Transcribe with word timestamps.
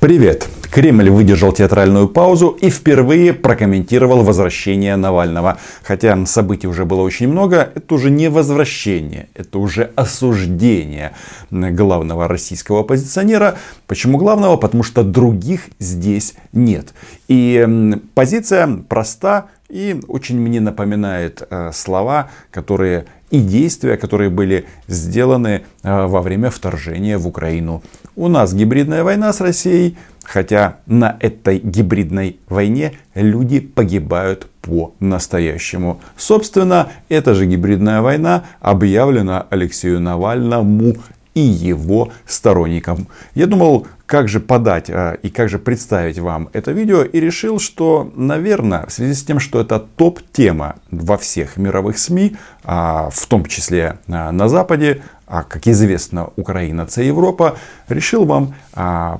Привет! 0.00 0.48
Кремль 0.70 1.10
выдержал 1.10 1.52
театральную 1.52 2.08
паузу 2.08 2.56
и 2.58 2.70
впервые 2.70 3.34
прокомментировал 3.34 4.24
возвращение 4.24 4.96
Навального. 4.96 5.58
Хотя 5.82 6.24
событий 6.24 6.68
уже 6.68 6.86
было 6.86 7.02
очень 7.02 7.28
много, 7.28 7.70
это 7.74 7.96
уже 7.96 8.08
не 8.08 8.30
возвращение, 8.30 9.28
это 9.34 9.58
уже 9.58 9.90
осуждение 9.96 11.12
главного 11.50 12.28
российского 12.28 12.80
оппозиционера. 12.80 13.58
Почему 13.86 14.16
главного? 14.16 14.56
Потому 14.56 14.84
что 14.84 15.02
других 15.02 15.68
здесь 15.78 16.32
нет. 16.54 16.94
И 17.28 17.68
позиция 18.14 18.68
проста 18.88 19.48
и 19.68 20.00
очень 20.08 20.40
мне 20.40 20.60
напоминает 20.60 21.46
э, 21.48 21.72
слова, 21.72 22.30
которые 22.50 23.04
и 23.30 23.40
действия, 23.40 23.96
которые 23.96 24.30
были 24.30 24.66
сделаны 24.86 25.62
э, 25.82 26.06
во 26.06 26.22
время 26.22 26.50
вторжения 26.50 27.18
в 27.18 27.26
Украину. 27.26 27.82
У 28.16 28.28
нас 28.28 28.52
гибридная 28.52 29.04
война 29.04 29.32
с 29.32 29.40
Россией, 29.40 29.96
хотя 30.24 30.76
на 30.86 31.16
этой 31.20 31.58
гибридной 31.58 32.38
войне 32.48 32.92
люди 33.14 33.60
погибают 33.60 34.46
по-настоящему. 34.62 36.00
Собственно, 36.16 36.88
эта 37.08 37.34
же 37.34 37.46
гибридная 37.46 38.02
война 38.02 38.44
объявлена 38.60 39.46
Алексею 39.50 40.00
Навальному 40.00 40.96
и 41.34 41.40
его 41.40 42.12
сторонникам. 42.26 43.06
Я 43.34 43.46
думал, 43.46 43.86
как 44.10 44.28
же 44.28 44.40
подать 44.40 44.90
а, 44.90 45.12
и 45.12 45.30
как 45.30 45.48
же 45.48 45.60
представить 45.60 46.18
вам 46.18 46.48
это 46.52 46.72
видео 46.72 47.02
и 47.02 47.20
решил, 47.20 47.60
что, 47.60 48.10
наверное, 48.16 48.86
в 48.86 48.92
связи 48.92 49.14
с 49.14 49.22
тем, 49.22 49.38
что 49.38 49.60
это 49.60 49.78
топ-тема 49.78 50.76
во 50.90 51.16
всех 51.16 51.56
мировых 51.56 51.96
СМИ, 51.96 52.36
а, 52.64 53.10
в 53.12 53.26
том 53.26 53.46
числе 53.46 53.98
а, 54.08 54.32
на 54.32 54.48
Западе, 54.48 55.02
а 55.28 55.44
как 55.44 55.68
известно, 55.68 56.30
Украина 56.34 56.86
это 56.86 57.02
Европа, 57.02 57.56
решил 57.88 58.24
вам 58.24 58.52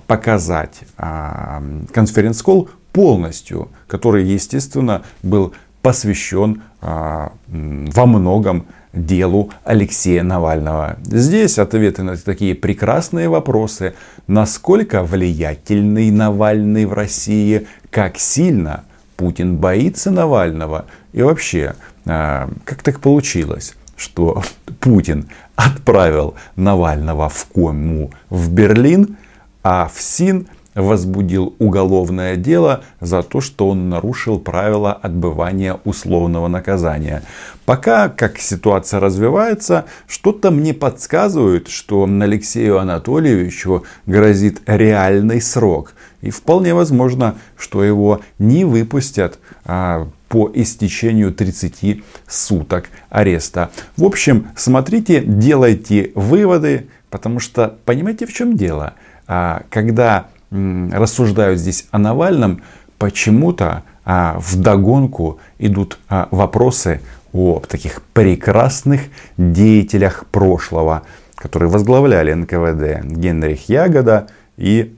показать 0.09 0.80
конференц-колл 0.96 2.68
полностью, 2.92 3.68
который, 3.87 4.24
естественно, 4.24 5.02
был 5.23 5.54
посвящен 5.82 6.63
во 6.80 8.07
многом 8.07 8.66
делу 8.93 9.51
Алексея 9.65 10.23
Навального. 10.23 10.96
Здесь 11.05 11.59
ответы 11.59 12.02
на 12.02 12.16
такие 12.16 12.55
прекрасные 12.55 13.29
вопросы. 13.29 13.95
Насколько 14.27 15.02
влиятельный 15.02 16.10
Навальный 16.10 16.87
в 16.87 16.93
России? 16.93 17.66
Как 17.91 18.19
сильно 18.19 18.85
Путин 19.16 19.57
боится 19.57 20.10
Навального? 20.10 20.87
И 21.13 21.23
вообще, 21.23 21.74
а, 22.07 22.51
как 22.65 22.82
так 22.82 23.01
получилось, 23.01 23.74
что 23.97 24.43
Путин 24.80 25.29
отправил 25.57 26.35
Навального 26.57 27.29
в 27.29 27.47
кому 27.47 28.10
в 28.29 28.52
Берлин, 28.52 29.16
а 29.63 29.91
в 29.93 30.01
СИН– 30.01 30.49
возбудил 30.74 31.54
уголовное 31.59 32.37
дело 32.37 32.85
за 33.01 33.23
то, 33.23 33.40
что 33.40 33.68
он 33.68 33.88
нарушил 33.88 34.38
правила 34.38 34.93
отбывания 34.93 35.79
условного 35.85 36.49
наказания. 36.49 37.23
Пока, 37.65 38.09
как 38.09 38.38
ситуация 38.38 39.01
развивается, 39.01 39.85
что-то 40.07 40.51
мне 40.51 40.74
подсказывает, 40.74 41.68
что 41.68 42.04
Алексею 42.04 42.79
Анатольевичу 42.79 43.85
грозит 44.07 44.63
реальный 44.66 45.41
срок. 45.41 45.95
И 46.21 46.30
вполне 46.30 46.74
возможно, 46.74 47.37
что 47.57 47.82
его 47.82 48.21
не 48.38 48.65
выпустят 48.65 49.38
а, 49.65 50.09
по 50.29 50.51
истечению 50.52 51.32
30 51.32 52.02
суток 52.26 52.91
ареста. 53.09 53.71
В 53.96 54.04
общем, 54.04 54.48
смотрите, 54.57 55.23
делайте 55.24 56.13
выводы, 56.15 56.88
потому 57.09 57.41
что 57.41 57.76
понимаете, 57.85 58.26
в 58.26 58.32
чем 58.32 58.57
дело? 58.57 58.95
А, 59.26 59.63
когда 59.71 60.26
рассуждают 60.51 61.59
здесь 61.59 61.87
о 61.90 61.98
Навальном, 61.98 62.62
почему-то 62.98 63.84
а, 64.04 64.41
догонку 64.54 65.38
идут 65.59 65.98
а, 66.09 66.28
вопросы 66.31 67.00
о 67.32 67.60
таких 67.60 68.03
прекрасных 68.12 69.02
деятелях 69.36 70.26
прошлого, 70.26 71.02
которые 71.36 71.70
возглавляли 71.70 72.32
НКВД. 72.32 73.04
Генрих 73.04 73.69
Ягода 73.69 74.26
и, 74.56 74.94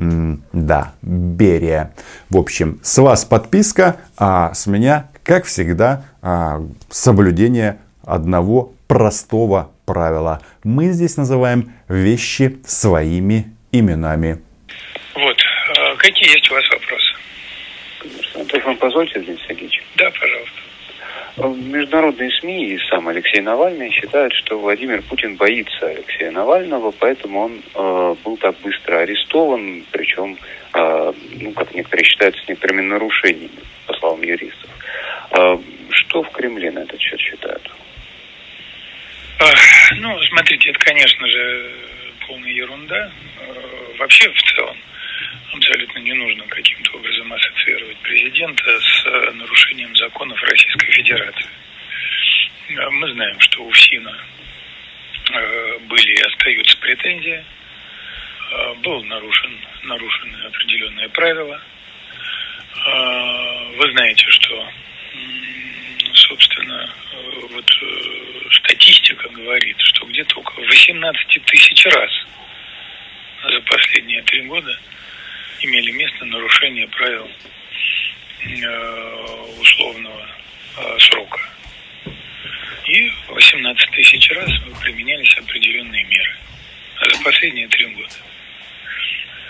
да, 0.52 0.92
Берия. 1.02 1.92
В 2.30 2.38
общем, 2.38 2.80
с 2.82 2.98
вас 2.98 3.24
подписка, 3.24 3.96
а 4.16 4.52
с 4.54 4.66
меня, 4.66 5.10
как 5.22 5.44
всегда, 5.44 6.04
а, 6.22 6.66
соблюдение 6.90 7.78
одного 8.02 8.72
простого 8.88 9.70
правила. 9.84 10.40
Мы 10.64 10.90
здесь 10.92 11.16
называем 11.16 11.72
вещи 11.88 12.60
своими 12.66 13.52
именами. 13.70 14.40
Какие 16.02 16.32
есть 16.32 16.50
у 16.50 16.54
вас 16.54 16.68
вопросы? 16.70 17.14
Конечно. 18.00 18.44
То 18.44 18.56
есть 18.56 18.66
вам 18.66 18.76
позвольте, 18.76 19.20
Дмитрий 19.20 19.44
Сергеевич? 19.46 19.82
Да, 19.94 20.10
пожалуйста. 20.10 20.60
Э, 21.36 21.46
международные 21.46 22.32
СМИ 22.32 22.70
и 22.70 22.78
сам 22.90 23.06
Алексей 23.06 23.40
Навальный 23.40 23.88
считают, 23.92 24.34
что 24.34 24.58
Владимир 24.58 25.00
Путин 25.02 25.36
боится 25.36 25.86
Алексея 25.86 26.32
Навального, 26.32 26.90
поэтому 26.90 27.44
он 27.44 27.62
э, 27.72 28.14
был 28.24 28.36
так 28.38 28.58
быстро 28.62 28.98
арестован, 28.98 29.84
причем, 29.92 30.36
э, 30.74 31.12
ну, 31.40 31.52
как 31.52 31.72
некоторые 31.72 32.04
считают, 32.04 32.36
с 32.36 32.48
некоторыми 32.48 32.80
нарушениями, 32.80 33.62
по 33.86 33.94
словам 33.94 34.22
юристов. 34.22 34.70
Э, 35.30 35.56
что 35.90 36.24
в 36.24 36.30
Кремле 36.30 36.72
на 36.72 36.80
этот 36.80 37.00
счет 37.00 37.20
считают? 37.20 37.70
Ну, 39.98 40.20
смотрите, 40.22 40.70
это, 40.70 40.80
конечно 40.80 41.28
же, 41.28 41.70
полная 42.26 42.50
ерунда. 42.50 43.12
Э, 43.40 43.98
вообще, 43.98 44.28
в 44.30 44.42
абсолютно 45.72 45.98
не 46.00 46.12
нужно 46.12 46.46
каким-то 46.48 46.96
образом 46.96 47.32
ассоциировать 47.32 47.96
президента 47.98 48.80
с 48.80 49.06
э, 49.06 49.30
нарушением 49.32 49.96
законов 49.96 50.42
Российской 50.42 50.92
Федерации. 50.92 51.48
Э, 52.68 52.90
мы 52.90 53.10
знаем, 53.12 53.40
что 53.40 53.64
у 53.64 53.70
ФСИНа 53.70 54.18
э, 55.32 55.78
были 55.88 56.12
и 56.12 56.20
остаются 56.20 56.76
претензии. 56.78 57.44
Был 58.82 59.02
нарушен, 59.04 59.50
нарушены 59.84 60.36
определенные 60.44 61.08
правила. 61.08 61.58
Вы 62.74 63.92
знаете, 63.92 64.26
что, 64.28 64.68
собственно, 66.12 66.90
вот 67.48 67.64
статистика 68.50 69.26
говорит, 69.30 69.76
что 69.80 70.04
где-то 70.04 70.40
около 70.40 70.66
18 70.66 71.44
тысяч 71.46 71.86
раз 71.86 72.10
за 73.42 73.60
последние 73.62 74.20
три 74.24 74.42
года– 74.42 74.78
имели 75.62 75.90
место 75.92 76.24
нарушение 76.24 76.88
правил 76.88 77.30
э, 78.40 79.46
условного 79.60 80.28
э, 80.76 80.98
срока. 80.98 81.40
И 82.86 83.12
18 83.28 83.90
тысяч 83.92 84.30
раз 84.30 84.50
применялись 84.82 85.34
определенные 85.36 86.04
меры. 86.04 86.36
За 87.00 87.22
последние 87.22 87.68
три 87.68 87.86
года. 87.86 88.14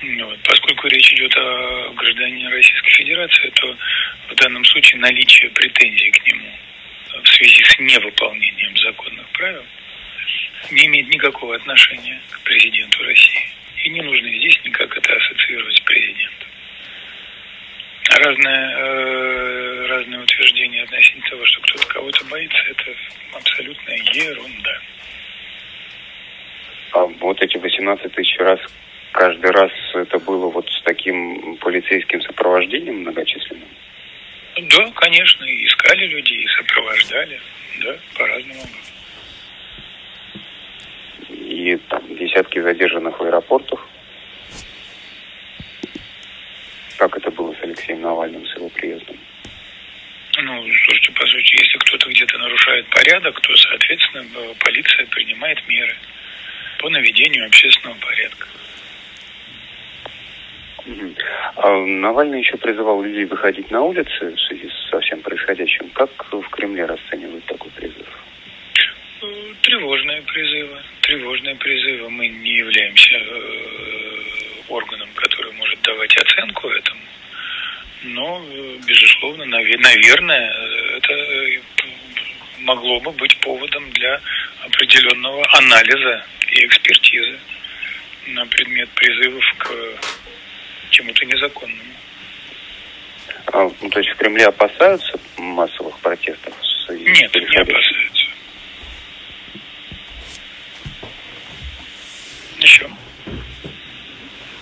Вот. 0.03 0.39
Поскольку 0.45 0.89
речь 0.89 1.13
идет 1.15 1.35
о 1.37 1.93
гражданине 1.95 2.49
Российской 2.49 2.91
Федерации, 2.91 3.51
то 3.51 3.77
в 4.29 4.35
данном 4.35 4.65
случае 4.65 5.01
наличие 5.01 5.51
претензий 5.51 6.11
к 6.11 6.27
нему 6.27 6.51
в 7.23 7.29
связи 7.29 7.63
с 7.63 7.79
невыполнением 7.79 8.77
законных 8.79 9.29
правил 9.31 9.65
не 10.71 10.87
имеет 10.87 11.09
никакого 11.09 11.55
отношения 11.55 12.21
к 12.31 12.41
президенту 12.41 13.03
России. 13.05 13.49
И 13.85 13.91
не 13.91 14.01
нужно 14.01 14.29
здесь 14.29 14.61
никак 14.65 14.97
это 14.97 15.15
ассоциировать 15.15 15.77
с 15.77 15.81
президентом. 15.81 16.49
Разные, 18.25 18.71
э, 18.77 19.87
разные 19.89 20.21
утверждения 20.21 20.83
относительно 20.85 21.25
того, 21.29 21.45
что 21.45 21.61
кто-то 21.63 21.87
кого-то 21.89 22.25
боится, 22.27 22.59
это 22.71 22.95
абсолютная 23.33 23.97
ерунда. 24.13 24.81
А 26.93 27.05
вот 27.05 27.43
эти 27.43 27.57
18 27.57 28.13
тысяч 28.13 28.39
раз, 28.39 28.61
каждый 29.13 29.51
раз 29.51 29.73
это 29.95 30.19
было 30.19 30.49
вот 30.49 30.69
с 30.71 30.83
таким 30.83 31.57
полицейским 31.57 32.21
сопровождением 32.23 33.01
многочисленным? 33.01 33.69
Да, 34.57 34.91
конечно, 34.95 35.45
и 35.45 35.67
искали 35.67 36.07
людей, 36.07 36.45
и 36.45 36.49
сопровождали, 36.49 37.41
да, 37.81 37.97
по-разному 38.17 38.63
и 41.63 41.77
там, 41.89 42.03
десятки 42.17 42.61
задержанных 42.61 43.19
в 43.19 43.23
аэропортах. 43.23 43.87
Как 47.03 47.17
это 47.17 47.33
было 47.33 47.53
с 47.53 47.61
Алексеем 47.63 48.01
Навальным, 48.01 48.47
с 48.47 48.55
его 48.55 48.69
приездом? 48.69 49.17
Ну, 50.39 50.63
слушайте, 50.85 51.11
по 51.11 51.27
сути, 51.27 51.57
если 51.61 51.79
кто-то 51.79 52.09
где-то 52.09 52.39
нарушает 52.39 52.87
порядок, 52.91 53.41
то, 53.41 53.57
соответственно, 53.57 54.25
полиция 54.61 55.07
принимает 55.07 55.67
меры 55.67 55.97
по 56.79 56.89
наведению 56.91 57.47
общественного 57.47 57.99
порядка. 57.99 58.47
А 61.57 61.77
Навальный 61.77 62.39
еще 62.39 62.57
призывал 62.57 63.03
людей 63.03 63.25
выходить 63.25 63.69
на 63.73 63.83
улицы 63.83 64.37
в 64.37 64.41
связи 64.41 64.71
со 64.89 65.01
всем 65.01 65.23
происходящим. 65.23 65.91
Как 65.91 66.11
в 66.33 66.49
Кремле 66.51 66.85
расценивают 66.85 67.45
такой 67.47 67.73
призыв? 67.73 68.07
Тревожные 69.63 70.23
призывы. 70.23 70.79
Тревожные 71.01 71.57
призывы. 71.57 72.11
Мы 72.11 72.29
не 72.29 72.59
являемся 72.59 73.17
э, 73.17 74.32
органом, 74.73 75.09
который 75.15 75.53
может 75.53 75.81
давать 75.83 76.17
оценку 76.17 76.69
этому. 76.69 77.01
Но, 78.05 78.45
безусловно, 78.87 79.45
наверное, 79.45 80.53
это 80.97 81.63
могло 82.59 83.01
бы 83.01 83.13
быть 83.13 83.37
поводом 83.39 83.91
для 83.91 84.21
определенного 84.65 85.47
анализа 85.57 86.25
и 86.49 86.67
экспертизы 86.67 87.39
на 88.27 88.47
предмет 88.47 88.89
призывов 88.91 89.45
к 89.59 89.71
чему-то 90.91 91.25
незаконному. 91.25 91.95
А, 93.47 93.71
ну, 93.81 93.91
то 93.91 93.99
есть 93.99 94.11
в 94.11 94.17
Кремле 94.17 94.47
опасаются 94.47 95.19
массовых 95.37 95.99
протестов? 96.01 96.55
Нет, 96.91 97.35
не 97.35 97.57
опасаются. 97.57 98.27
Еще. 102.59 102.89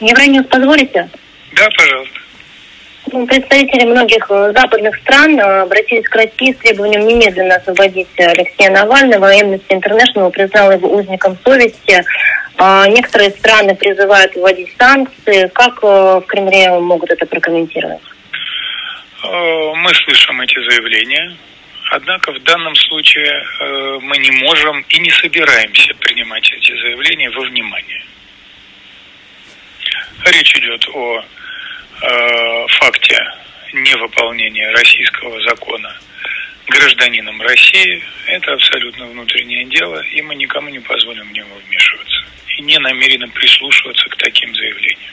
Евроньюз 0.01 0.47
позволите? 0.47 1.09
Да, 1.53 1.69
пожалуйста. 1.77 2.21
Ну, 3.13 3.27
представители 3.27 3.87
многих 3.87 4.31
э, 4.31 4.53
западных 4.55 4.97
стран 4.99 5.39
э, 5.39 5.63
обратились 5.63 6.09
к 6.09 6.15
России 6.15 6.53
с 6.53 6.57
требованием 6.59 7.07
немедленно 7.07 7.57
освободить 7.57 8.09
Алексея 8.19 8.71
Навального. 8.71 9.35
Amnesty 9.35 9.69
International 9.71 10.31
признал 10.31 10.71
его 10.71 10.89
узником 10.93 11.37
совести. 11.43 12.05
А 12.57 12.87
некоторые 12.87 13.31
страны 13.31 13.75
призывают 13.75 14.35
вводить 14.37 14.75
санкции. 14.79 15.49
Как 15.49 15.83
э, 15.83 15.87
в 15.87 16.25
Кремле 16.27 16.71
могут 16.79 17.11
это 17.11 17.27
прокомментировать? 17.27 18.01
Мы 19.23 19.95
слышим 20.05 20.41
эти 20.41 20.59
заявления. 20.71 21.37
Однако 21.91 22.33
в 22.33 22.43
данном 22.45 22.75
случае 22.77 23.45
мы 24.01 24.17
не 24.19 24.31
можем 24.31 24.81
и 24.89 24.99
не 25.01 25.11
собираемся 25.11 25.93
принимать 25.95 26.51
эти 26.53 26.73
заявления 26.81 27.29
во 27.31 27.43
внимание. 27.43 28.00
Речь 30.25 30.55
идет 30.57 30.87
о 30.89 31.25
э, 32.03 32.67
факте 32.69 33.17
невыполнения 33.73 34.71
российского 34.73 35.41
закона 35.49 35.99
гражданином 36.67 37.41
России, 37.41 38.03
это 38.27 38.53
абсолютно 38.53 39.07
внутреннее 39.07 39.65
дело, 39.65 40.01
и 40.13 40.21
мы 40.23 40.35
никому 40.35 40.69
не 40.69 40.79
позволим 40.79 41.29
в 41.29 41.33
него 41.33 41.49
вмешиваться. 41.67 42.25
И 42.59 42.63
не 42.63 42.79
намерены 42.79 43.29
прислушиваться 43.29 44.09
к 44.09 44.17
таким 44.17 44.55
заявлениям. 44.55 45.13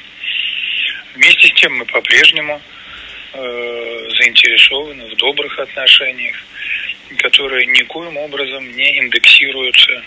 Вместе 1.15 1.48
с 1.48 1.54
тем 1.54 1.77
мы 1.77 1.86
по-прежнему 1.86 2.62
э, 3.33 4.09
заинтересованы 4.19 5.06
в 5.06 5.15
добрых 5.15 5.57
отношениях, 5.57 6.36
которые 7.19 7.65
никоим 7.68 8.18
образом 8.18 8.69
не 8.75 9.00
индексируются 9.00 10.04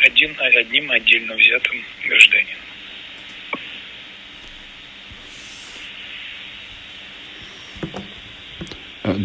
один, 0.00 0.34
одним 0.38 0.90
отдельно 0.90 1.34
взятым 1.34 1.84
гражданином. 2.04 2.63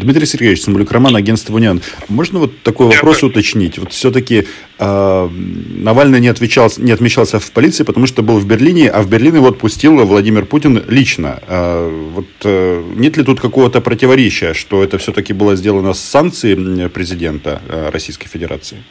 Дмитрий 0.00 0.26
Сергеевич 0.26 0.62
Самбулюк, 0.62 0.90
Роман, 0.90 1.14
агентство 1.16 1.54
Униан. 1.54 1.80
Можно 2.08 2.40
вот 2.40 2.62
такой 2.62 2.86
вопрос 2.86 3.22
уточнить? 3.22 3.78
Вот 3.78 3.92
все-таки 3.92 4.46
э, 4.78 5.28
Навальный 5.28 6.20
не, 6.20 6.28
отвечал, 6.28 6.72
не 6.78 6.92
отмечался 6.92 7.38
в 7.38 7.52
полиции, 7.52 7.84
потому 7.84 8.06
что 8.06 8.22
был 8.22 8.38
в 8.38 8.46
Берлине, 8.46 8.90
а 8.90 9.02
в 9.02 9.08
Берлин 9.08 9.36
его 9.36 9.48
отпустил 9.48 9.96
Владимир 10.04 10.46
Путин 10.46 10.82
лично. 10.88 11.40
Э, 11.46 12.10
вот 12.14 12.28
э, 12.44 12.82
нет 12.96 13.16
ли 13.16 13.24
тут 13.24 13.40
какого-то 13.40 13.80
противоречия, 13.80 14.54
что 14.54 14.82
это 14.82 14.98
все-таки 14.98 15.32
было 15.32 15.54
сделано 15.54 15.92
с 15.92 16.00
санкцией 16.00 16.88
президента 16.88 17.62
э, 17.68 17.90
Российской 17.90 18.28
Федерации? 18.28 18.82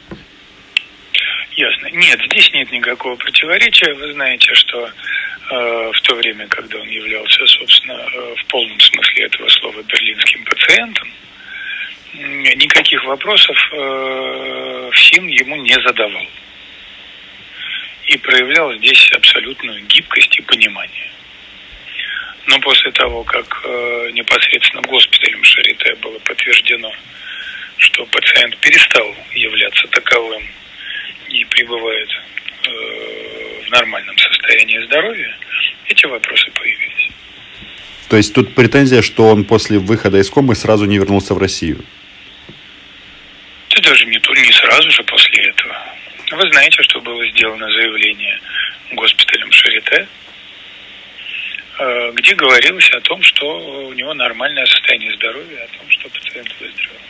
Ясно. 1.56 1.88
Нет, 1.92 2.20
здесь 2.30 2.50
нет 2.54 2.72
никакого 2.72 3.16
противоречия. 3.16 3.92
Вы 3.94 4.12
знаете, 4.12 4.54
что 4.54 4.88
в 5.50 6.00
то 6.02 6.14
время, 6.14 6.46
когда 6.46 6.78
он 6.78 6.88
являлся, 6.88 7.44
собственно, 7.46 7.92
э, 7.92 8.34
в 8.36 8.44
полном 8.46 8.78
смысле 8.78 9.24
этого 9.24 9.48
слова 9.48 9.82
берлинским 9.82 10.44
пациентом, 10.44 11.12
никаких 12.14 13.02
вопросов 13.04 13.56
э, 13.72 14.90
ФСИН 14.92 15.26
ему 15.26 15.56
не 15.56 15.74
задавал. 15.80 16.26
И 18.06 18.16
проявлял 18.18 18.72
здесь 18.74 19.10
абсолютную 19.12 19.82
гибкость 19.86 20.38
и 20.38 20.42
понимание. 20.42 21.10
Но 22.46 22.58
после 22.60 22.90
того, 22.92 23.22
как 23.22 23.62
непосредственно 24.12 24.82
госпиталем 24.82 25.44
Шарите 25.44 25.94
было 25.96 26.18
подтверждено, 26.20 26.90
что 27.76 28.04
пациент 28.06 28.56
перестал 28.58 29.14
являться 29.32 29.86
таковым 29.88 30.42
и 31.28 31.44
пребывает 31.44 32.10
в 33.70 33.72
нормальном 33.72 34.18
состоянии 34.18 34.84
здоровья, 34.86 35.36
эти 35.86 36.04
вопросы 36.06 36.50
появились. 36.50 37.10
То 38.08 38.16
есть 38.16 38.34
тут 38.34 38.54
претензия, 38.54 39.02
что 39.02 39.28
он 39.28 39.44
после 39.44 39.78
выхода 39.78 40.18
из 40.18 40.28
комы 40.28 40.56
сразу 40.56 40.86
не 40.86 40.98
вернулся 40.98 41.34
в 41.34 41.38
Россию? 41.38 41.84
Да 43.74 43.80
даже 43.82 44.06
не, 44.06 44.16
не 44.16 44.52
сразу 44.52 44.90
же 44.90 45.04
после 45.04 45.44
этого. 45.44 45.76
Вы 46.32 46.50
знаете, 46.50 46.82
что 46.82 47.00
было 47.00 47.24
сделано 47.30 47.70
заявление 47.70 48.40
госпиталем 48.92 49.52
Шарите, 49.52 50.08
э, 51.78 52.12
где 52.14 52.34
говорилось 52.34 52.90
о 52.90 53.00
том, 53.00 53.22
что 53.22 53.86
у 53.86 53.92
него 53.92 54.12
нормальное 54.14 54.66
состояние 54.66 55.14
здоровья, 55.14 55.64
о 55.64 55.78
том, 55.78 55.88
что 55.90 56.08
пациент 56.08 56.52
выздоровел. 56.58 57.00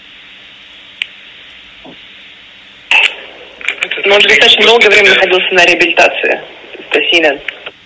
Но 4.05 4.15
он 4.15 4.21
достаточно 4.21 4.67
долгое 4.67 4.91
время 4.91 5.11
находился 5.11 5.55
на 5.55 5.65
реабилитации. 5.65 6.41
Стасинин. 6.89 7.41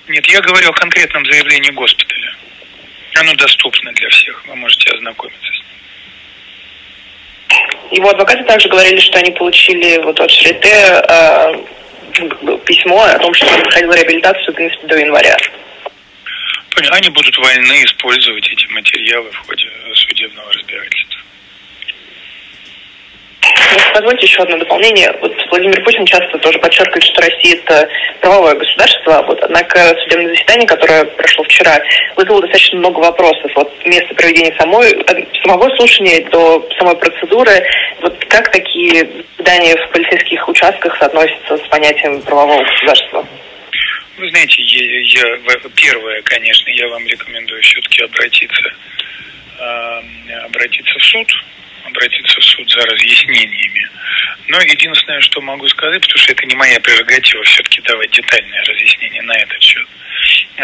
Нет, 0.09 0.27
я 0.27 0.41
говорю 0.41 0.71
о 0.71 0.73
конкретном 0.73 1.25
заявлении 1.27 1.71
госпиталя. 1.71 2.35
Оно 3.17 3.35
доступно 3.35 3.93
для 3.93 4.09
всех, 4.09 4.45
вы 4.47 4.57
можете 4.57 4.91
ознакомиться 4.91 5.47
с 5.47 5.59
ним. 5.59 5.65
Его 7.93 8.11
адвокаты 8.11 8.43
также 8.45 8.69
говорили, 8.69 8.99
что 8.99 9.19
они 9.19 9.31
получили 9.31 9.99
вот 9.99 10.19
от 10.21 10.31
Шрите 10.31 11.03
э, 11.09 11.55
письмо 12.65 13.03
о 13.03 13.19
том, 13.19 13.33
что 13.35 13.47
он 13.47 13.63
проходил 13.63 13.93
реабилитацию, 13.93 14.53
в 14.53 14.57
принципе, 14.57 14.87
до 14.89 14.99
января. 14.99 15.37
Они 16.91 17.09
будут 17.11 17.37
вольны 17.39 17.85
использовать 17.85 18.49
эти 18.51 18.67
материалы 18.73 19.31
в 19.31 19.47
ходе 19.47 19.71
судебного 19.95 20.53
разбирательства. 20.53 21.14
Позвольте 23.93 24.27
еще 24.27 24.43
одно 24.43 24.59
дополнение. 24.59 25.13
Вот 25.21 25.33
Владимир 25.51 25.83
Путин 25.85 26.05
часто 26.05 26.39
тоже 26.39 26.59
подчеркивает, 26.59 27.05
что 27.05 27.21
Россия 27.23 27.57
это 27.57 27.89
правовое 28.21 28.55
государство, 28.55 29.23
вот, 29.27 29.41
однако 29.43 29.97
судебное 30.03 30.35
заседание, 30.35 30.67
которое 30.67 31.05
прошло 31.05 31.45
вчера, 31.45 31.81
вызвало 32.17 32.41
достаточно 32.43 32.79
много 32.79 32.99
вопросов. 32.99 33.51
Вот 33.55 33.87
место 33.87 34.15
проведения 34.15 34.55
самой, 34.59 34.91
самого 35.43 35.75
слушания 35.77 36.25
до 36.31 36.69
самой 36.79 36.97
процедуры. 36.97 37.65
Вот 38.01 38.25
как 38.27 38.51
такие 38.51 39.09
здания 39.39 39.77
в 39.77 39.91
полицейских 39.93 40.49
участках 40.49 40.97
соотносятся 40.99 41.57
с 41.59 41.69
понятием 41.69 42.21
правового 42.23 42.65
государства? 42.65 43.27
Вы 44.17 44.31
знаете, 44.31 44.63
я, 44.63 45.01
я 45.01 45.39
первое, 45.75 46.23
конечно, 46.23 46.71
я 46.71 46.89
вам 46.89 47.07
рекомендую 47.07 47.63
все-таки 47.63 48.03
обратиться, 48.03 48.73
э, 49.59 50.35
обратиться 50.47 50.99
в 50.99 51.03
суд, 51.03 51.33
обратиться 51.85 52.41
в 52.41 52.45
суд 52.45 52.71
за 52.71 52.81
разъяснениями. 52.81 53.89
Но 54.49 54.61
единственное, 54.61 55.21
что 55.21 55.41
могу 55.41 55.67
сказать, 55.69 56.01
потому 56.03 56.19
что 56.19 56.33
это 56.33 56.47
не 56.47 56.55
моя 56.55 56.81
прерогатива 56.81 57.43
все-таки 57.45 57.81
давать 57.83 58.11
детальное 58.11 58.65
разъяснение 58.65 59.23
на 59.23 59.33
этот 59.33 59.63
счет. 59.63 59.87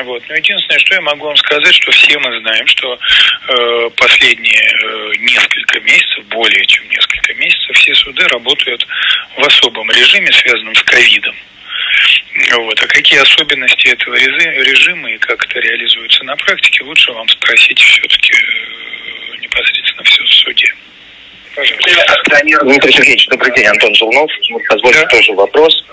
Вот. 0.04 0.22
Но 0.28 0.34
единственное, 0.36 0.78
что 0.78 0.94
я 0.94 1.00
могу 1.00 1.26
вам 1.26 1.36
сказать, 1.36 1.74
что 1.74 1.90
все 1.90 2.18
мы 2.18 2.40
знаем, 2.40 2.66
что 2.66 2.98
э, 3.48 3.90
последние 3.96 4.62
э, 4.62 5.12
несколько 5.18 5.80
месяцев, 5.80 6.24
более 6.26 6.64
чем 6.66 6.88
несколько 6.88 7.34
месяцев, 7.34 7.76
все 7.76 7.94
суды 7.94 8.22
работают 8.28 8.86
в 9.36 9.42
особом 9.42 9.90
режиме, 9.90 10.30
связанном 10.32 10.76
с 10.76 10.82
ковидом. 10.84 11.34
Вот. 12.52 12.82
А 12.82 12.86
какие 12.86 13.20
особенности 13.20 13.88
этого 13.88 14.14
режима 14.14 15.10
и 15.10 15.18
как 15.18 15.44
это 15.44 15.58
реализуется 15.58 16.22
на 16.24 16.36
практике, 16.36 16.84
лучше 16.84 17.12
вам 17.12 17.28
спросить 17.28 17.80
все-таки 17.80 18.32
э, 18.32 19.36
непосредственно 19.40 20.04
все 20.04 20.22
в 20.22 20.28
суде. 20.28 20.74
Дмитрий 22.62 22.92
Сергеевич, 22.92 23.26
добрый 23.28 23.54
день, 23.54 23.66
Антон 23.66 23.94
Желнов. 23.94 24.30
Позвольте 24.68 25.00
да. 25.00 25.06
тоже 25.06 25.32
вопрос. 25.34 25.84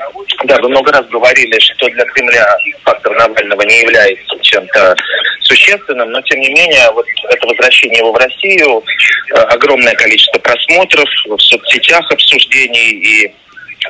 Да, 0.45 0.57
вы 0.61 0.69
много 0.69 0.91
раз 0.91 1.05
говорили, 1.07 1.59
что 1.59 1.87
для 1.89 2.05
Кремля 2.05 2.45
фактор 2.83 3.13
Навального 3.15 3.61
не 3.63 3.81
является 3.81 4.39
чем-то 4.41 4.95
существенным, 5.41 6.11
но 6.11 6.21
тем 6.21 6.39
не 6.39 6.49
менее 6.49 6.89
вот 6.93 7.05
это 7.29 7.47
возвращение 7.47 7.99
его 7.99 8.11
в 8.11 8.17
Россию, 8.17 8.83
э, 9.33 9.35
огромное 9.35 9.95
количество 9.95 10.39
просмотров 10.39 11.09
в 11.25 11.37
соцсетях, 11.39 12.11
обсуждений 12.11 12.91
и 12.91 13.33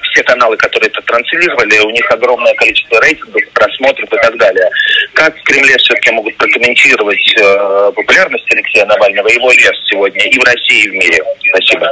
все 0.03 0.23
каналы, 0.23 0.57
которые 0.57 0.89
это 0.89 1.01
транслировали, 1.01 1.79
у 1.79 1.89
них 1.91 2.09
огромное 2.11 2.53
количество 2.55 3.01
рейтингов, 3.01 3.41
просмотров 3.53 4.11
и 4.13 4.17
так 4.17 4.37
далее. 4.37 4.69
Как 5.13 5.37
в 5.37 5.43
Кремле 5.43 5.77
все-таки 5.77 6.11
могут 6.11 6.35
прокомментировать 6.37 7.35
э, 7.37 7.91
популярность 7.95 8.51
Алексея 8.51 8.85
Навального, 8.85 9.27
его 9.27 9.51
вес 9.51 9.75
сегодня 9.85 10.23
и 10.25 10.37
в 10.37 10.43
России, 10.43 10.85
и 10.85 10.89
в 10.89 10.93
мире? 10.93 11.19
Спасибо. 11.49 11.91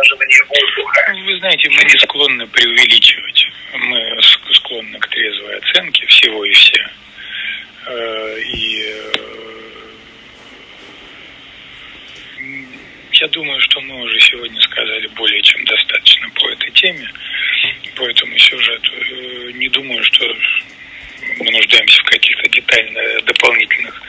Вы 1.26 1.38
знаете, 1.40 1.70
мы 1.70 1.84
не 1.84 1.98
склонны 2.00 2.48
преувеличивать. 2.48 3.48
Мы 3.74 4.22
склонны 4.54 5.00
к 5.00 5.08
трезвой 5.08 5.58
оценке 5.58 6.06
всего 6.08 6.46
и 6.46 6.52
все. 6.52 6.88
И 8.42 8.96
я 13.14 13.28
думаю, 13.30 13.60
что 13.62 13.80
мы 13.82 14.02
уже 14.02 14.20
сегодня 14.20 14.60
сказали 14.62 15.08
более 15.16 15.42
чем 15.42 15.64
достаточно 15.66 16.30
по 16.36 16.50
этой 16.50 16.72
теме, 16.72 17.10
этому 18.56 18.62
сюжету. 18.62 18.92
Не 19.54 19.70
думаю, 19.70 20.04
что 20.04 20.26
мы 21.40 21.52
нуждаемся 21.52 22.02
в 22.02 22.06
каких-то 22.06 22.50
детальных, 22.50 23.26
дополнительных 23.26 24.02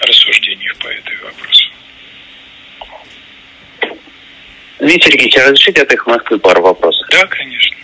рассуждениях 0.00 0.76
по 0.78 0.88
этой 0.88 1.16
вопросу. 1.18 1.70
Дмитрий 4.78 5.12
Сергеевич, 5.12 5.36
разрешите 5.36 5.82
от 5.82 5.92
их 5.92 6.06
Москвы 6.06 6.38
пару 6.38 6.62
вопросов? 6.62 7.06
Да, 7.10 7.26
конечно. 7.26 7.76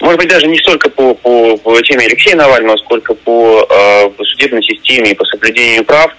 Может 0.00 0.18
быть, 0.18 0.28
даже 0.28 0.46
не 0.46 0.58
столько 0.58 0.88
по, 0.88 1.14
по, 1.14 1.56
по 1.58 1.82
теме 1.82 2.06
Алексея 2.06 2.36
Навального, 2.36 2.76
сколько 2.78 3.14
по, 3.14 3.66
э, 3.68 4.10
по 4.10 4.24
судебной 4.24 4.62
системе 4.62 5.10
и 5.10 5.14
по 5.14 5.24
соблюдению 5.24 5.84
прав. 5.84 6.14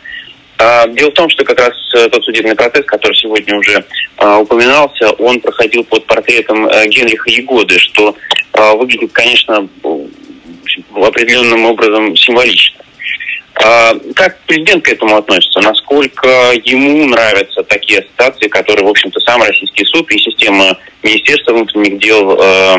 Э, 0.61 0.87
дело 0.89 1.09
в 1.09 1.15
том, 1.15 1.29
что 1.29 1.43
как 1.43 1.59
раз 1.59 1.73
э, 1.95 2.07
тот 2.09 2.23
судебный 2.23 2.55
процесс, 2.55 2.85
который 2.85 3.15
сегодня 3.15 3.57
уже 3.57 3.83
э, 4.17 4.37
упоминался, 4.37 5.11
он 5.13 5.39
проходил 5.39 5.83
под 5.83 6.05
портретом 6.05 6.67
э, 6.67 6.87
Генриха 6.87 7.31
Егоды, 7.31 7.79
что 7.79 8.15
э, 8.53 8.75
выглядит, 8.75 9.11
конечно, 9.11 9.67
определенным 10.95 11.65
образом 11.65 12.15
символично. 12.15 12.79
А 13.55 13.93
как 14.15 14.39
президент 14.41 14.83
к 14.85 14.89
этому 14.89 15.17
относится? 15.17 15.61
Насколько 15.61 16.27
ему 16.63 17.07
нравятся 17.07 17.63
такие 17.63 17.99
ассоциации, 17.99 18.47
которые, 18.47 18.85
в 18.85 18.89
общем-то, 18.89 19.19
сам 19.21 19.41
российский 19.41 19.85
суд 19.85 20.09
и 20.11 20.17
система 20.19 20.77
Министерства 21.01 21.53
внутренних 21.53 21.99
дел 21.99 22.39
э, 22.39 22.77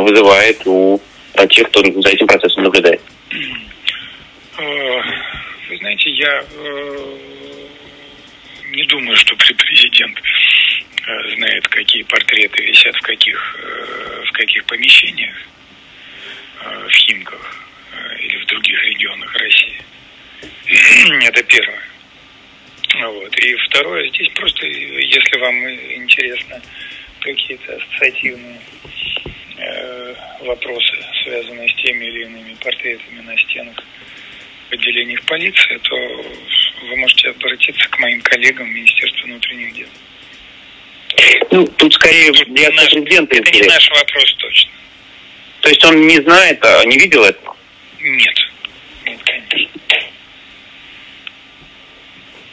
вызывает 0.00 0.66
у 0.66 1.00
тех, 1.50 1.68
кто 1.68 1.80
за 1.80 2.08
этим 2.08 2.26
процессом 2.26 2.64
наблюдает? 2.64 3.00
Э, 5.72 5.74
вы 5.74 5.78
знаете, 5.78 6.10
я 6.10 6.44
не 8.70 8.84
думаю, 8.84 9.16
что 9.16 9.34
президент 9.36 10.18
знает, 11.36 11.66
какие 11.68 12.02
портреты 12.02 12.62
висят 12.62 12.94
в 12.96 13.00
каких, 13.00 13.58
в 14.26 14.32
каких 14.32 14.64
помещениях 14.66 15.34
в 16.60 16.90
Химках 16.90 17.64
или 18.20 18.36
в 18.36 18.46
других 18.46 18.82
регионах 18.84 19.34
России. 19.34 19.82
Это 21.26 21.42
первое. 21.42 21.82
Вот. 23.04 23.36
И 23.38 23.54
второе, 23.68 24.08
здесь 24.10 24.28
просто, 24.34 24.66
если 24.66 25.38
вам 25.38 25.68
интересно 25.68 26.62
какие-то 27.20 27.76
ассоциативные 27.76 28.60
э, 29.58 30.14
вопросы, 30.40 30.96
связанные 31.24 31.68
с 31.68 31.74
теми 31.82 32.04
или 32.04 32.24
иными 32.24 32.54
портретами 32.54 33.20
на 33.22 33.36
стенах 33.38 33.76
в 34.72 34.74
отделениях 34.74 35.22
полиции, 35.22 35.78
то 35.82 35.96
вы 35.96 36.96
можете 36.96 37.28
обратиться 37.28 37.88
к 37.88 37.98
моим 37.98 38.20
коллегам 38.22 38.66
в 38.66 38.70
Министерстве 38.70 39.24
внутренних 39.24 39.74
дел. 39.74 39.88
Ну, 41.50 41.66
тут 41.76 41.92
скорее 41.92 42.32
для 42.32 42.70
президента 42.70 43.36
Это 43.36 43.50
не 43.50 43.62
наш 43.62 43.90
вопрос 43.90 44.34
точно. 44.38 44.70
То 45.60 45.68
есть 45.68 45.84
он 45.84 46.06
не 46.06 46.20
знает, 46.22 46.64
а 46.64 46.84
не 46.86 46.96
видел 46.98 47.22
этого? 47.22 47.54
Нет. 48.00 48.34
Нет, 49.04 49.20
конечно. 49.22 49.68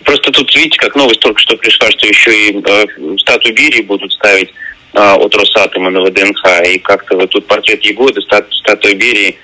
Просто 0.04 0.32
тут, 0.32 0.54
видите, 0.56 0.78
как 0.78 0.96
новость 0.96 1.22
только 1.22 1.40
что 1.40 1.56
пришла, 1.56 1.90
что 1.92 2.08
еще 2.08 2.50
и 2.50 2.62
э, 2.64 3.18
статую 3.20 3.56
Берии 3.56 3.82
будут 3.82 4.12
ставить 4.12 4.50
э, 4.94 5.00
от 5.00 5.36
Росатома 5.36 5.90
на 5.90 6.02
ВДНХ. 6.02 6.68
И 6.68 6.80
как-то 6.80 7.16
вот 7.16 7.30
тут 7.30 7.48
портрет 7.48 7.82
Егоды, 7.84 8.22
стат, 8.22 8.52
статуя 8.52 8.94
Берии, 8.96 9.38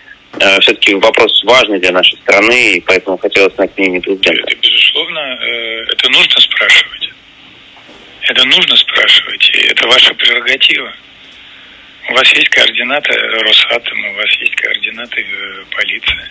все-таки 0.61 0.93
вопрос 0.95 1.43
важный 1.43 1.79
для 1.79 1.91
нашей 1.91 2.17
страны, 2.19 2.73
и 2.73 2.81
поэтому 2.81 3.17
хотелось 3.17 3.53
знать 3.55 3.71
мнение 3.77 4.01
президента. 4.01 4.41
Это, 4.41 4.55
безусловно, 4.55 5.19
э, 5.19 5.85
это 5.91 6.09
нужно 6.09 6.41
спрашивать. 6.41 7.09
Это 8.21 8.43
нужно 8.45 8.75
спрашивать, 8.75 9.49
и 9.53 9.57
это 9.67 9.87
ваша 9.87 10.13
прерогатива. 10.15 10.93
У 12.09 12.13
вас 12.13 12.31
есть 12.33 12.49
координаты 12.49 13.13
Росатома, 13.13 14.09
у 14.09 14.13
вас 14.15 14.31
есть 14.39 14.55
координаты 14.55 15.21
э, 15.21 15.63
полиции. 15.71 16.29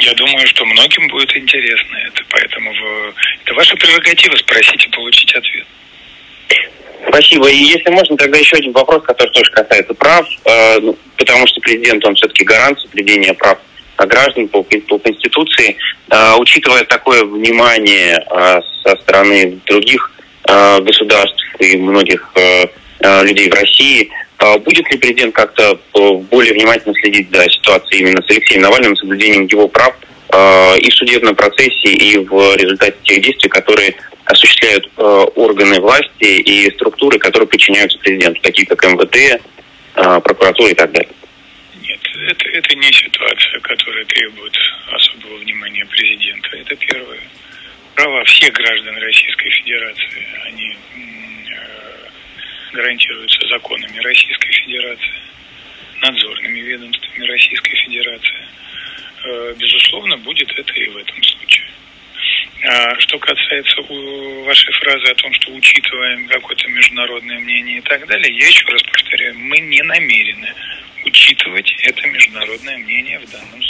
Я 0.00 0.14
думаю, 0.14 0.46
что 0.46 0.64
многим 0.64 1.08
будет 1.08 1.34
интересно 1.36 1.96
это, 1.96 2.22
поэтому 2.30 2.72
в... 2.72 3.14
это 3.44 3.54
ваша 3.54 3.76
прерогатива 3.76 4.36
спросить 4.36 4.86
и 4.86 4.90
получить 4.90 5.34
ответ. 5.34 5.66
Спасибо. 7.06 7.48
И 7.48 7.56
если 7.56 7.90
можно, 7.90 8.16
тогда 8.16 8.38
еще 8.38 8.56
один 8.56 8.72
вопрос, 8.72 9.02
который 9.04 9.30
тоже 9.30 9.50
касается 9.52 9.94
прав, 9.94 10.26
э, 10.44 10.78
ну, 10.80 10.96
потому 11.16 11.46
что 11.46 11.60
президент, 11.60 12.04
он 12.04 12.14
все-таки 12.16 12.44
гарант 12.44 12.80
соблюдения 12.80 13.34
прав 13.34 13.58
граждан 13.96 14.48
по, 14.48 14.62
по 14.62 14.98
Конституции. 14.98 15.76
Э, 16.10 16.34
учитывая 16.38 16.84
такое 16.84 17.24
внимание 17.24 18.24
э, 18.30 18.60
со 18.84 18.96
стороны 19.02 19.58
других 19.66 20.10
э, 20.44 20.80
государств 20.80 21.44
и 21.60 21.76
многих 21.76 22.28
э, 22.34 22.66
Э, 23.00 23.22
людей 23.22 23.48
в 23.48 23.54
России. 23.54 24.10
А 24.38 24.58
будет 24.58 24.90
ли 24.90 24.98
президент 24.98 25.34
как-то 25.34 25.78
э, 25.94 26.12
более 26.30 26.52
внимательно 26.52 26.94
следить 26.94 27.28
за 27.30 27.48
ситуацией 27.48 28.00
именно 28.00 28.20
с 28.22 28.30
Алексеем 28.30 28.62
Навальным, 28.62 28.96
соблюдением 28.96 29.46
его 29.46 29.68
прав 29.68 29.94
э, 29.94 30.17
и 30.32 30.90
в 30.90 30.94
судебном 30.94 31.34
процессе, 31.34 31.88
и 31.88 32.18
в 32.18 32.56
результате 32.56 32.96
тех 33.04 33.22
действий, 33.22 33.48
которые 33.48 33.94
осуществляют 34.24 34.88
органы 34.96 35.80
власти 35.80 36.40
и 36.40 36.70
структуры, 36.74 37.18
которые 37.18 37.48
подчиняются 37.48 37.98
президенту, 37.98 38.40
такие 38.42 38.66
как 38.66 38.84
МВД, 38.84 39.42
прокуратура 39.94 40.70
и 40.70 40.74
так 40.74 40.92
далее? 40.92 41.10
Нет, 41.80 42.00
это, 42.26 42.48
это 42.50 42.74
не 42.76 42.92
ситуация, 42.92 43.60
которая 43.60 44.04
требует 44.04 44.54
особого 44.92 45.36
внимания 45.38 45.86
президента. 45.86 46.48
Это 46.56 46.76
первое. 46.76 47.20
Права 47.94 48.22
всех 48.24 48.52
граждан 48.52 48.96
Российской 48.98 49.50
Федерации, 49.50 50.26
они 50.44 50.76
гарантируется 52.72 53.48
законами 53.48 53.98
Российской 53.98 54.52
Федерации, 54.52 55.22
надзорными 56.02 56.60
ведомствами 56.60 57.26
Российской 57.26 57.74
Федерации. 57.76 58.37
Э, 59.24 59.54
безусловно, 59.58 60.16
будет 60.18 60.50
это 60.56 60.72
и 60.74 60.88
в 60.88 60.96
этом 60.96 61.22
случае. 61.22 61.66
А 62.64 62.98
что 62.98 63.18
касается 63.18 63.82
вашей 64.44 64.72
фразы 64.74 65.10
о 65.10 65.14
том, 65.14 65.32
что 65.34 65.52
учитываем 65.52 66.26
какое-то 66.26 66.68
международное 66.68 67.38
мнение 67.38 67.78
и 67.78 67.82
так 67.82 68.06
далее, 68.06 68.36
я 68.36 68.46
еще 68.46 68.66
раз 68.66 68.82
повторяю, 68.82 69.38
мы 69.38 69.58
не 69.58 69.82
намерены 69.82 70.52
учитывать 71.04 71.72
это 71.82 72.06
международное 72.08 72.78
мнение 72.78 73.20
в 73.20 73.30
данном. 73.30 73.62